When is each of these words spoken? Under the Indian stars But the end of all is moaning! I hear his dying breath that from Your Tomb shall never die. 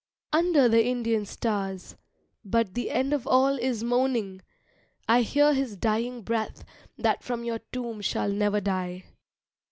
Under 0.33 0.67
the 0.67 0.83
Indian 0.83 1.27
stars 1.27 1.95
But 2.43 2.73
the 2.73 2.89
end 2.89 3.13
of 3.13 3.27
all 3.27 3.59
is 3.59 3.83
moaning! 3.83 4.41
I 5.07 5.21
hear 5.21 5.53
his 5.53 5.77
dying 5.77 6.23
breath 6.23 6.63
that 6.97 7.21
from 7.23 7.43
Your 7.43 7.59
Tomb 7.71 8.01
shall 8.01 8.31
never 8.31 8.59
die. 8.59 9.03